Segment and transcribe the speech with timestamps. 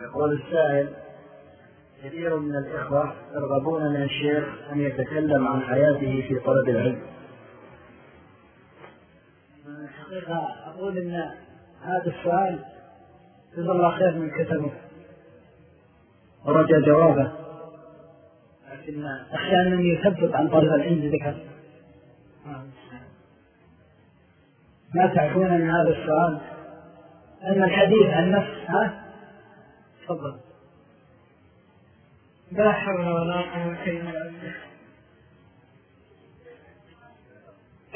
[0.00, 0.88] يقول السائل
[2.04, 7.02] كثير من الإخوة يرغبون من الشيخ أن يتكلم عن حياته في طلب العلم.
[9.66, 11.12] الحقيقة أقول أن
[11.82, 12.58] هذا السؤال
[13.56, 14.72] جزا الله خير من كتبه.
[16.44, 17.32] ورجى جوابه.
[18.72, 21.34] لكن أخشى أنني يثبت عن طلب العلم ذكر
[24.94, 26.40] ما تعرفون من هذا السؤال؟
[27.42, 29.07] أن الحديث عن نفس ها؟
[30.08, 30.40] تفضل.
[32.52, 34.54] لا حول ولا قوة إلا بالله.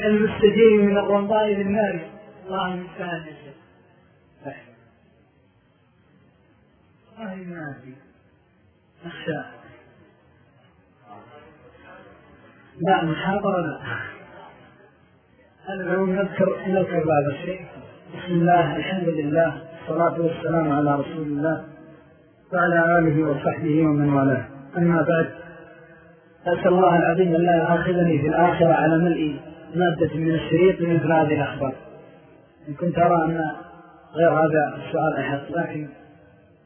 [0.00, 2.10] المستجيب من الرمضاء بالنار
[2.46, 3.26] الله المستعان.
[7.18, 7.94] والله ما في
[9.06, 9.42] أخشى
[12.80, 14.02] لا محاضرة لا.
[15.68, 17.66] أنا نذكر نذكر بعض الشيء.
[18.08, 21.71] بسم الله الحمد لله والصلاة والسلام على رسول الله.
[22.52, 24.44] وعلى آله وصحبه ومن والاه.
[24.76, 25.30] أما بعد
[26.46, 29.40] أسأل الله العظيم أن لا يؤاخذني في الآخرة على ملء
[29.74, 31.74] مادة من الشريط مثل هذه الأخبار.
[32.68, 33.50] إن كنت أرى أن
[34.14, 35.88] غير هذا السؤال أحد لكن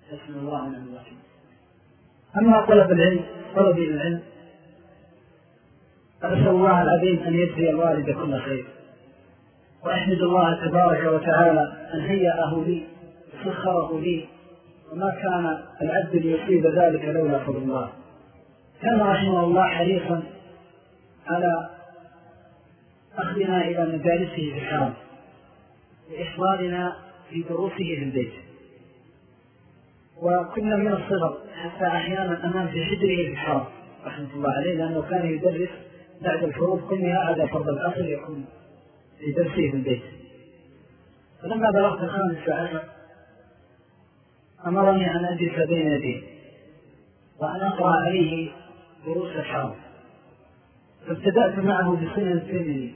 [0.09, 1.19] حسن الله من الوحيد
[2.37, 3.21] أما طلب العلم
[3.57, 4.21] طلب العلم
[6.23, 8.65] أسأل الله العظيم أن يجزي الوالد كل خير.
[9.85, 12.83] وأحمد الله تبارك وتعالى أن هيأه لي
[13.35, 14.25] وسخره لي
[14.93, 17.93] وما كان العبد ليصيب ذلك لولا فضل الله.
[18.83, 20.23] كان رحمه الله حريصا
[21.27, 21.71] على
[23.19, 24.95] أخذنا إلى مجالسه في الحرم
[26.11, 26.97] لإحضارنا
[27.31, 28.33] في دروسه في البيت.
[30.23, 33.65] وكنا من الصغر حتى أحيانا أمام في حجره في الحرم
[34.07, 35.69] رحمة الله عليه لأنه كان يدرس
[36.23, 38.45] بعد الفروض كلها على فرض الأصل يكون
[39.19, 40.03] في درسه في البيت.
[41.43, 42.83] فلما بلغت الخامس عشر
[44.67, 46.23] أمرني أن أجلس بين يديه
[47.41, 48.51] وأن أقرأ عليه
[49.07, 49.75] دروس الحرم
[51.07, 52.95] فابتدأت معه بسنة الترمذي.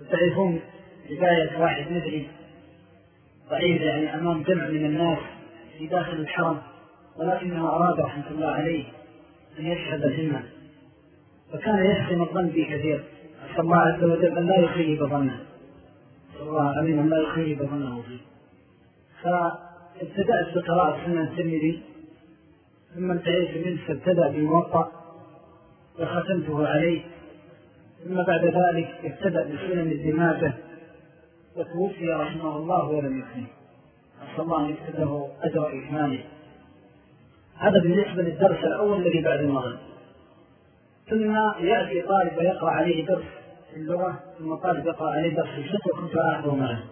[0.00, 0.60] وتعرفون
[1.10, 2.28] بداية واحد مدري
[3.50, 5.18] ضعيف يعني أمام جمع من الناس
[5.78, 6.58] في داخل الحرم
[7.16, 8.84] ولكنه أراد رحمة الله عليه
[9.58, 10.42] أن يشهد الهمة.
[11.52, 13.04] فكان يحسن الظن بي كثير.
[13.50, 15.40] أسأل الله عز وجل أن لا يخيب ظنه.
[16.34, 18.20] أسأل الله العظيم أن لا يخيب ظنه فيه.
[20.00, 21.82] فابتدأت بقراءة سنة الترمذي
[22.94, 24.92] ثم انتهيت منه فابتدأ بالموطأ
[25.98, 27.02] وختمته عليه.
[28.04, 30.54] ثم بعد ذلك ابتدأ بسنن الدماغة
[31.56, 33.46] وتوفي رحمه الله ولم يكمل
[34.22, 36.24] أسأل الله أن يكتبه أجر إكماله
[37.56, 39.78] هذا بالنسبة للدرس الأول الذي بعد المغرب.
[41.10, 43.24] ثم يأتي طالب ويقرأ عليه درس
[43.70, 46.82] في اللغة ثم طالب يقرأ عليه درس في الفقه وكنت آخذه معه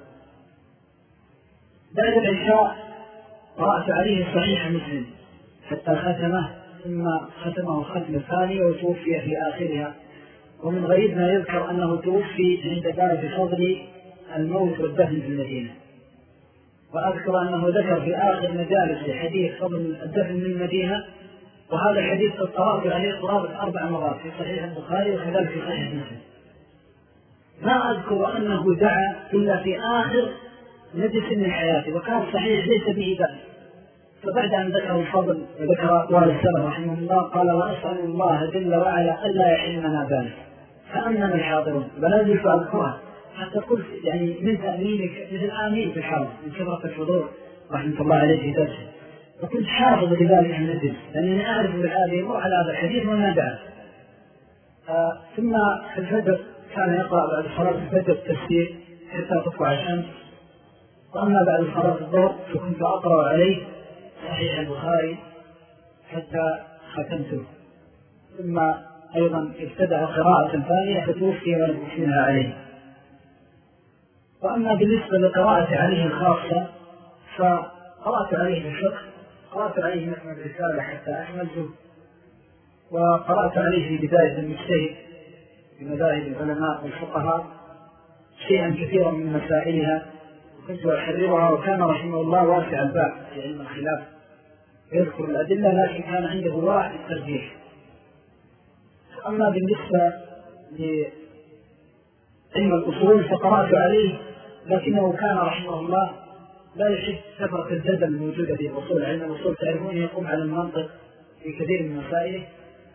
[1.93, 2.88] بعد العشاء
[3.59, 5.07] قرأت عليه صحيح مسلم
[5.71, 6.49] حتى ختمه
[6.85, 7.09] ثم
[7.45, 9.95] ختمه الختم الثاني وتوفي في آخرها.
[10.63, 13.79] ومن غريب ما يذكر أنه توفي عند باب فضل
[14.37, 15.71] الموت والدفن في المدينة.
[16.95, 21.05] وأذكر أنه ذكر في آخر مجالس حديث فضل الدفن من المدينة
[21.71, 26.19] وهذا الحديث قد قرأت عليه قرابة أربع مرات في صحيح البخاري وكذلك في صحيح مسلم.
[27.63, 30.29] ما أذكر أنه دعا إلا في آخر
[30.95, 33.48] نجس من حياته وكان صحيح ليس به بأس
[34.23, 39.53] فبعد أن ذكر الفضل وذكر أقوال السلف رحمه الله قال وأسأل الله جل وعلا ألا
[39.53, 40.37] يحرمنا ذلك.
[40.93, 41.89] فأمن الحاضرون.
[42.03, 43.01] ولا زلت أذكرها
[43.37, 47.29] حتى قلت يعني من تأمينك؟ مثل آمين في الحرم من كثرة الحضور
[47.73, 48.89] رحمة الله عليه في درسه.
[49.43, 53.59] فكنت حافظ لذلك النجم لأنني أعرف بالهذه روح على هذا الحديث وما دعا
[54.89, 55.53] آه ثم
[55.95, 56.39] في الفجر
[56.75, 58.75] كان يقرأ بعد صلاة الفجر التفسير
[59.11, 60.05] حتى تطلع الشمس.
[61.15, 63.57] وأما بعد صلاة الظهر فكنت أقرأ عليه.
[64.27, 65.19] صحيح البخاري
[66.11, 66.59] حتى
[66.93, 67.45] ختمته.
[68.39, 68.59] ثم
[69.17, 72.65] أيضا ابتدأ قراءة ثانية فتوفي أكملها عليه.
[74.43, 76.67] وأما بالنسبة لقراءة عليه الخاصة
[77.37, 78.99] فقرأت عليه الفقه
[79.53, 81.69] قرأت عليه نحن الرسالة حتى أحملته
[82.91, 84.97] وقرأت عليه في بداية المجتهد
[85.79, 87.47] في مذاهب العلماء والفقهاء
[88.49, 90.07] شيئا كثيرا من مسائلها
[90.69, 94.01] وكنت أحررها وكان رحمه الله واسع الباب في علم الخلاف.
[94.93, 97.57] يذكر الأدلة لكن كان عنده واحد الترجيح.
[99.27, 100.13] أما بالنسبة
[102.57, 104.19] لعلم الأصول فقرأت عليه
[104.67, 106.11] لكنه كان رحمه الله
[106.77, 110.91] لا يحب كثرة الجدل الموجودة في الأصول علم الأصول تعرفون يقوم على المنطق
[111.43, 112.47] في كثير من مسائله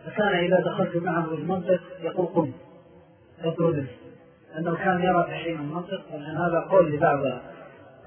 [0.06, 2.52] فكان إذا دخلت معه في المنطق يقول قم
[3.44, 3.86] اطرده
[4.54, 7.20] لأنه كان يرى تحريم المنطق وأن هذا قول لبعض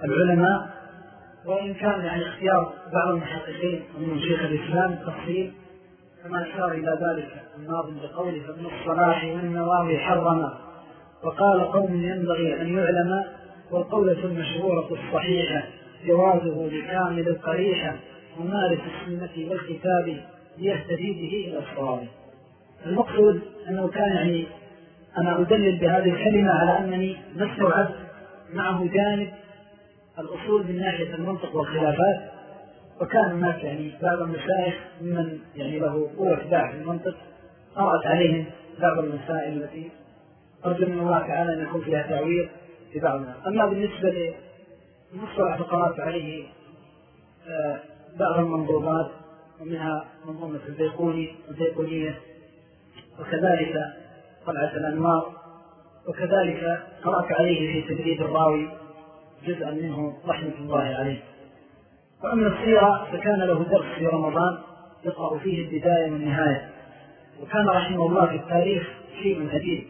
[0.05, 0.77] العلماء
[1.47, 5.53] وإن كان يعني اختيار بعض المحققين من شيخ الإسلام التفصيل
[6.25, 10.51] كما أشار إلى ذلك الناظم بقوله فابن الصلاح والنواوي حرم
[11.23, 13.25] وقال قوم ينبغي أن يعلم
[13.71, 15.63] والقولة المشهورة الصحيحة
[16.07, 17.97] جوازه لكامل القريحة
[18.41, 20.17] ومارس السنة والكتاب
[20.59, 22.07] ليهتدي به إلى الصواب
[22.87, 24.47] المقصود أنه كان يعني
[25.19, 27.95] أنا أدلل بهذه الكلمة على أنني ما استوعبت
[28.55, 29.29] معه جانب
[30.19, 32.31] الأصول من ناحية المنطق والخلافات
[33.01, 37.15] وكان هناك يعني بعض المشايخ ممن يعني له قوة باع في المنطق
[37.77, 38.47] قرأت عليهم
[38.81, 39.91] بعض المسائل التي
[40.65, 42.49] أرجو من الله تعالى أن يكون فيها تعويض
[42.93, 43.37] في بعضها.
[43.47, 44.35] أما بالنسبة
[45.13, 46.47] لمصطلح فقرات عليه
[47.49, 47.81] آه،
[48.19, 49.11] بعض المنظومات
[49.61, 52.19] ومنها منظومة البيقوني والبيقونية
[53.21, 53.75] وكذلك
[54.47, 55.33] طلعة الأنوار
[56.09, 58.69] وكذلك قرأت عليه في تدريب الراوي
[59.47, 61.23] جزءا منه رحمة الله عليه.
[62.25, 64.59] وأما السيرة فكان له درس في رمضان
[65.05, 66.71] يقرأ فيه البداية والنهاية.
[67.43, 68.89] وكان رحمه الله في التاريخ
[69.23, 69.87] شيء عديد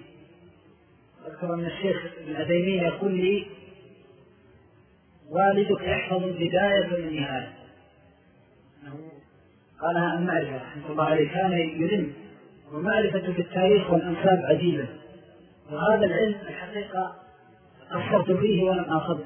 [1.27, 3.47] أذكر أن الشيخ العديمين يقول لي
[5.31, 7.53] والدك يحفظ البداية والنهاية.
[9.81, 12.13] قالها عن معرفة رحمة الله عليه كان يلم
[12.73, 14.89] ومعرفة في التاريخ والأنساب عجيبة.
[15.73, 17.15] وهذا العلم الحقيقة
[17.91, 19.25] قصرت فيه ولم آخذه.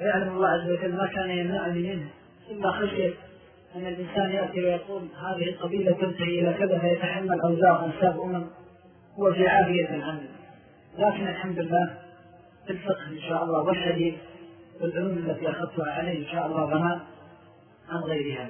[0.00, 2.08] ويعلم الله عز وجل ما كان يمنعني منه.
[2.50, 3.14] إلا خشية
[3.76, 8.46] أن الإنسان يأتي ويقول هذه القبيلة تنتهي إلى كذا فيتحمل أوزار أنساب أمم
[9.18, 10.28] هو في عافية عنه
[10.98, 11.98] لكن الحمد لله
[12.66, 14.14] في الفقه إن شاء الله والحديث
[14.80, 17.00] والعلوم التي أخذتها عليه إن شاء الله غناء
[17.88, 18.48] عن غيرها.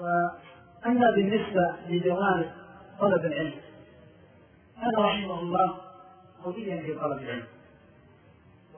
[0.00, 2.50] وأما بالنسبة لجوانب
[3.00, 3.54] طلب العلم
[4.80, 5.74] كان رحمه الله
[6.44, 7.44] قويا في طلب العلم.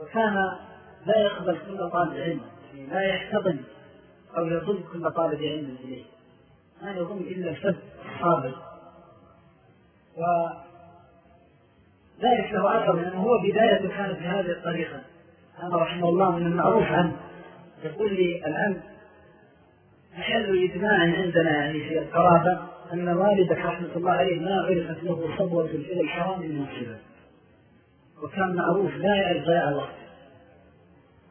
[0.04, 0.34] وكان
[1.06, 2.40] لا يقبل كل طالب علم
[2.74, 3.58] يعني لا يحتضن
[4.36, 6.04] أو يظن كل طالب علم إليه.
[6.82, 7.76] ما يظن إلا الفد
[8.14, 8.54] الصابر
[12.18, 15.00] وذلك له أثر لأنه هو بداية كانت بهذه الطريقة.
[15.62, 17.16] أنا رحمه الله من المعروف عنه
[17.84, 18.80] يقول لي الآن
[20.18, 22.58] محل إجماع عندنا يعني في القرابة
[22.92, 26.96] أن والدك رحمة الله عليه ما عرفت له صبوة إلى الحرام من مصيبة
[28.22, 29.94] وكان معروف لا يعرف ضياع الوقت.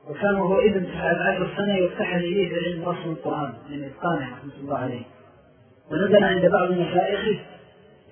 [0.09, 4.53] وكان وهو ابن تسعة عشر سنة يفتح إليه في علم رسم القرآن من إتقانه رحمة
[4.59, 5.03] الله عليه.
[5.91, 7.39] ونزل عند بعض مشايخه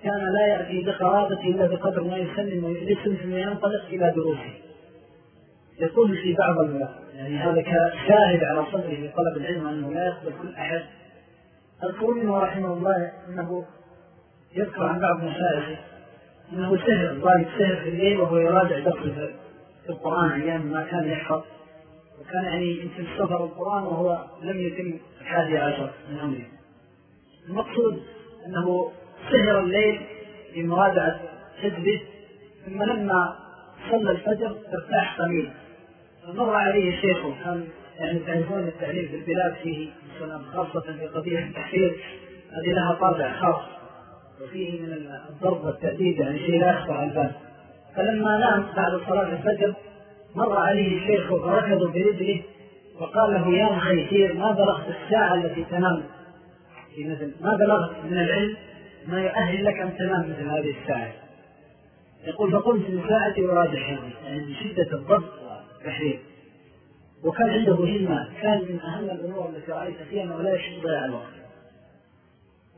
[0.03, 4.53] كان لا يأتي بقرابة إلا بقدر ما يسلم ويجلسهم ثم ينطلق إلى دروسه.
[5.79, 6.71] يقول في بعض
[7.15, 10.81] يعني هذا كشاهد على صدره في طلب العلم أنه لا يقبل كل أحد.
[11.83, 13.65] أذكر منه رحمه الله أنه
[14.55, 15.77] يذكر عن بعض مشايخه
[16.53, 19.31] أنه سهر ضايق سهر في الليل وهو يراجع درسه
[19.83, 21.43] في القرآن أيام ما كان يحفظ.
[22.21, 26.47] وكان يعني يمكن سفر القرآن وهو لم يتم الحادي عشر من عمره.
[27.49, 28.03] المقصود
[28.45, 28.91] أنه
[29.31, 30.01] سهر الليل
[30.53, 31.19] في مراجعة
[31.61, 32.01] حزبه
[32.65, 33.35] ثم لما
[33.91, 35.51] صلى الفجر ارتاح قليلا.
[36.27, 37.67] فمر عليه شيخه كان
[37.99, 42.03] يعني تعرفون التعليم في البلاد فيه مثلا خاصة في قضية التحرير
[42.51, 43.80] هذه لها طابع خاص.
[44.43, 44.93] وفيه من
[45.29, 47.31] الضرب والتأديب يعني شيء لا يخطر على البال.
[47.95, 49.73] فلما نام بعد صلاة الفجر
[50.35, 52.41] مر عليه الشيخ فركض برجله
[52.99, 56.03] وقال له يا مخيسير ما بلغت الساعة التي تنام؟
[56.95, 58.57] في مثل ما بلغت من العلم
[59.07, 61.11] ما يؤهل لك أن تنام مثل هذه الساعة.
[62.27, 65.33] يقول فقمت من ساعتي وراجع يعني من شدة الضبط
[65.79, 66.19] والتحرير
[67.23, 71.40] وكان عنده همة كان من أهم الأمور التي رأيت فيها أنه لا يشد ضياع الوقت.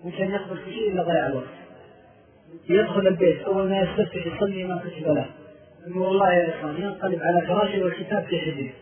[0.06, 1.48] مش أن يقبل في شيء إلا ضياع الوقت.
[2.70, 5.26] يدخل البيت أول ما يستفتح يصلي ما كتب له
[5.88, 8.74] يقول والله يا إخوان ينقلب على فراشه والكتاب في حجره.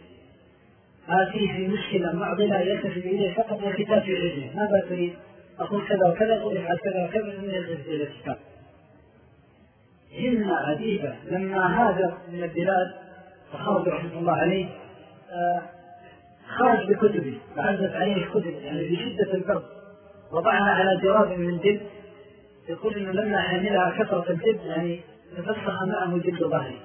[1.10, 4.56] آتيه في مشكلة معضلة يلتفت إليه فقط والكتاب في حجره.
[4.56, 5.13] ماذا تريد؟
[5.60, 8.38] أقول كذا وكذا أقول افعل كذا وكذا ثم يلتفت إلى الكتاب؟
[10.20, 12.92] همة عجيبة لما هاجر من البلاد
[13.54, 14.66] وخرج رحمة الله عليه
[15.32, 15.62] آه
[16.58, 19.63] خرج بكتبه فعزت عليه الكتب يعني بشدة البرد
[20.34, 21.82] وضعها على جراب من جلد
[22.70, 25.02] يقول انه لما حملها كثرة الجلد يعني
[25.38, 26.80] تفسخ معه جلد ظهري.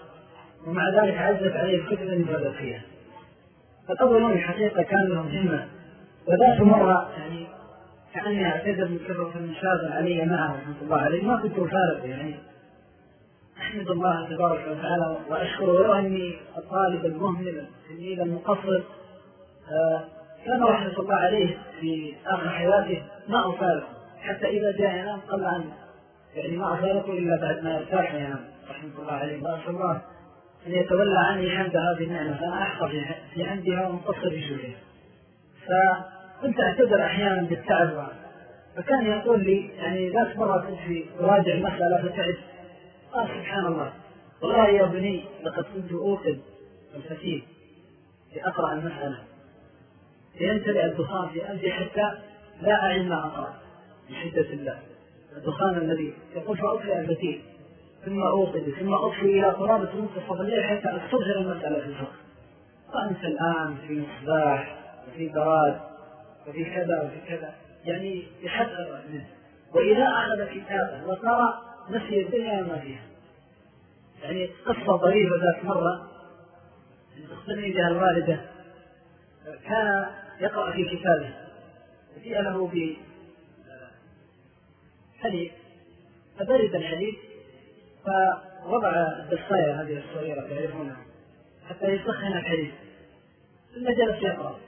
[0.67, 2.81] ومع ذلك عزت عليه الكتب المفرد فيها.
[3.89, 5.69] فالأول يوم الحقيقة كان لهم همة.
[6.29, 7.47] وذات مرة يعني
[8.15, 11.23] كأني أعتذر من كثرة المشاغل علي معه رحمة الله عليه.
[11.23, 12.35] ما كنت أفارق يعني.
[13.59, 18.83] أحمد الله تبارك وتعالى وأشكره ولو أني الطالب المهمل التلميذ المقصر.
[19.71, 20.05] آه،
[20.47, 23.89] كان رحمة الله عليه في آخر حياته ما أفارقه
[24.21, 25.65] حتى إذا جاء ينام قل عن
[26.35, 29.43] يعني ما أفارقه إلا بعد ما يرتاح ينام رحمة الله عليه.
[29.43, 30.03] وأسأل الله.
[30.67, 32.91] أن يتولى عني حمد هذه النعمة فأنا أحفظ
[33.37, 34.77] بعندها ومقصر بجودها
[35.67, 38.07] فكنت أعتذر أحيانا بالتعب.
[38.77, 42.35] فكان يقول لي يعني ذات مرة كنت في أراجع المسألة فتعب.
[43.13, 43.93] قال سبحان الله.
[44.43, 46.41] والله يا بني لقد كنت أوقد
[46.97, 47.43] الفتيل
[48.37, 49.19] لأقرأ المسألة.
[50.41, 52.19] ليمتلئ الدخان في أنفي حتى
[52.63, 53.55] لا أعلم ما أقرأ
[54.11, 54.79] من شدة الله.
[55.37, 57.43] الدخان الذي يقول فأطلع الفتيل
[58.05, 62.17] ثم أوقد ثم أطفي إلى قرابة منتصف الليل حتى أستظهر المسألة في الفقه.
[62.93, 64.79] فأنت الآن في مصباح
[65.09, 65.81] وفي براد
[66.49, 67.55] وفي كذا وفي كذا.
[67.85, 69.27] يعني يحذر منه.
[69.75, 73.03] وإذا أخذ كتابه وقرأ نسي الدنيا وما فيها.
[74.23, 76.11] يعني قصة ظريفة ذات مرة.
[77.31, 78.41] تخبرني بها الوالدة
[79.65, 80.07] كان
[80.41, 81.31] يقرأ في كتابه.
[82.23, 82.67] جيء له
[85.19, 85.53] بحليب
[86.39, 87.15] فبرد الحليب
[88.05, 90.97] فوضع الدصاية هذه الصغيرة تعرفونها
[91.69, 92.75] حتى يسخن الحليب
[93.75, 94.59] ثم جلس يقرأ.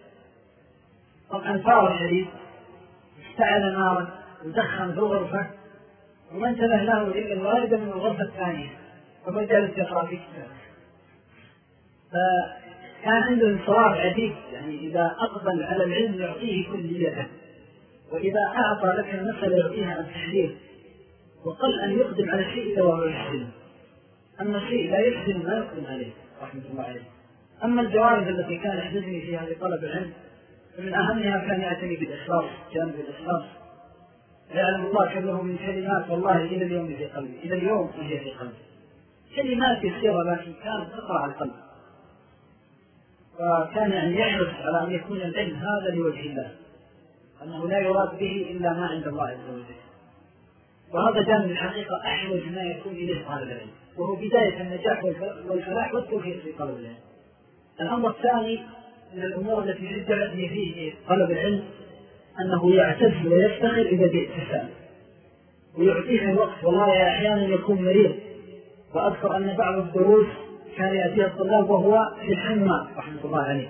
[1.30, 2.26] طبعا صار الحليب
[3.30, 5.46] اشتعل نارا ودخن في الغرفة
[6.32, 8.78] وما انتبه له إلا الوالدة من الغرفة الثانية.
[9.26, 10.58] وهو جالس يقرأ في كتابه.
[13.02, 17.26] فكان عنده انصراف عجيب يعني إذا أقبل على العلم يعطيه كليته
[18.12, 20.56] وإذا أعطى لك المسألة يعطيها التحليل
[21.44, 23.46] وقل أن يقدم على الشيء إذا وهو يحسن
[24.40, 26.10] أما الشيء لا يحسن ما يقدم عليه
[26.42, 27.02] رحمة الله عليه.
[27.64, 30.12] أما الجوانب التي كان يحدثني فيها لطلب العلم
[30.76, 33.44] فمن أهمها كان يعتني بالإخلاص جانب الإخلاص
[34.54, 38.30] يعلم الله كم له من كلمات والله إلى اليوم في قلبي إلى اليوم هي في
[38.30, 38.54] قلبي.
[39.36, 41.67] كلمات يسيرة لكن كانت تقرأ القلب.
[43.40, 46.50] وكان يعني يحرص على أن يكون العلم هذا لوجه الله
[47.42, 49.78] أنه لا يراد به إلا ما عند الله عز وجل.
[50.92, 53.71] وهذا جانب الحقيقة أحوج ما يكون إليه طالب العلم.
[53.99, 55.04] وهو بداية النجاح
[55.49, 56.97] والفلاح والتوفيق في طلب العلم.
[57.80, 58.61] الأمر الثاني
[59.14, 61.64] من الأمور التي شجعتني فيه طلب العلم
[62.40, 64.68] أنه يعتز ويفتخر إذا تسأل
[65.78, 68.14] ويعطيه الوقت والله أحيانا يكون مريض.
[68.95, 70.26] وأذكر أن بعض الدروس
[70.78, 73.68] كان يأتيها الطلاب وهو في الحمى رحمة الله عليه.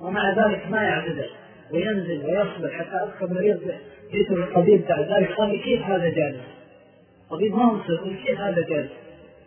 [0.00, 1.30] ومع ذلك ما يعتذر
[1.72, 3.60] وينزل ويصبر حتى أذكر مريض
[4.12, 6.40] جئت للطبيب بعد ذلك قال لي كيف هذا جالس؟
[7.24, 8.90] الطبيب ما هو يقول كيف هذا جالس؟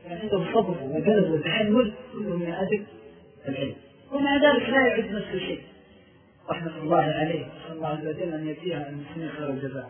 [0.05, 2.83] كان عنده الصبر والجلد والتحمل كله من أجل
[3.49, 3.75] العلم.
[4.11, 5.61] ومع ذلك لا يعد نفسه شيء.
[6.49, 7.45] رحمة الله عليه.
[7.45, 9.89] نسأل الله عز وجل أن يجزيها المسلمين خير الجزاء.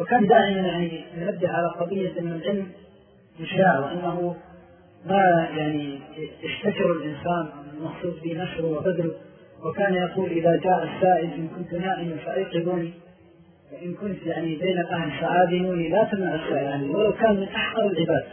[0.00, 2.66] وكان دائما يعني ينبه على قضية أن العلم
[3.40, 4.36] مشاع وأنه
[5.06, 5.98] ما يعني
[6.42, 9.14] يشتكر الإنسان المقصود به نشره وبذله
[9.64, 12.92] وكان يقول إذا جاء السائل إن كنت نائما فأيقظوني
[13.72, 18.24] وإن كنت يعني بين الأهل فآذنوني لا تمنع السائل يعني ولو كان من أحقر العباد.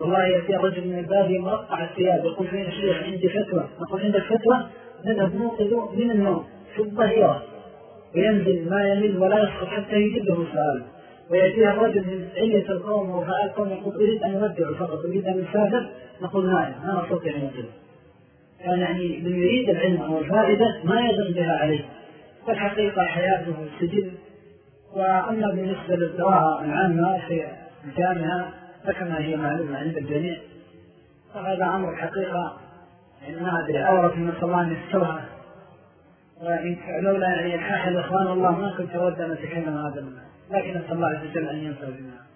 [0.00, 4.66] والله يأتي رجل من الباب مرقع الثياب يقول فين الشيخ عندي فتوى نقول عندك فتوى؟
[5.04, 6.44] نذهب نوقظ من النوم
[6.74, 7.42] في الظهيرة
[8.14, 10.82] وينزل ما يمل ولا يسقط حتى يجد له سؤال.
[11.30, 15.90] ويأتيها الرجل من علة القوم وفاء القوم يقول أريد أن أودع فقط أريد أن أسافر
[16.22, 17.64] نقول نعم أنا أستطيع أن يقول
[18.64, 21.84] كان يعني من يريد العلم أو الفائدة ما يظن بها عليه.
[22.46, 24.10] فالحقيقة حياته سجن.
[24.96, 27.44] وأما بالنسبة للقراءة العامة في
[27.84, 28.52] الجامعة
[28.84, 30.36] فكما هي معلومة عند الجميع
[31.34, 32.56] فهذا أمر حقيقة.
[33.22, 35.20] يعني ما أدري أورث من الله أن يستوعب
[37.02, 40.00] لولا يعني الحاح الإخوان الله ما كنت أود أن أتكلم هذا
[40.50, 42.27] لكن أسأل الله عز وجل أن ينفع بنا